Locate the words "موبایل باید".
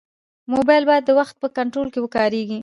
0.53-1.03